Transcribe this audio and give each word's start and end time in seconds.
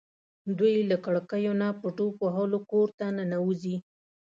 دوی 0.57 0.75
له 0.89 0.97
کړکیو 1.05 1.53
نه 1.61 1.67
په 1.81 1.87
ټوپ 1.97 2.15
وهلو 2.25 2.59
کور 2.71 2.87
ته 2.99 3.05
ننوځي. 3.17 3.75